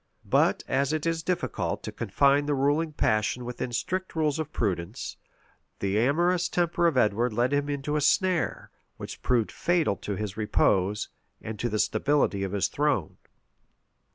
But 0.25 0.63
as 0.67 0.91
it 0.93 1.05
is 1.05 1.21
difficult 1.21 1.83
to 1.83 1.91
confine 1.91 2.47
the 2.47 2.55
ruling 2.55 2.91
passion 2.91 3.45
within 3.45 3.71
strict 3.71 4.15
rules 4.15 4.39
of 4.39 4.51
prudence, 4.51 5.15
the 5.77 5.99
amorous 5.99 6.49
temper 6.49 6.87
of 6.87 6.97
Edward 6.97 7.33
led 7.33 7.53
him 7.53 7.69
into 7.69 7.95
a 7.95 8.01
snare, 8.01 8.71
which 8.97 9.21
proved 9.21 9.51
fatal 9.51 9.95
to 9.97 10.15
his 10.15 10.37
repose, 10.37 11.09
and 11.39 11.59
to 11.59 11.69
the 11.69 11.77
stability 11.77 12.41
of 12.43 12.53
his 12.53 12.67
throne. 12.67 13.17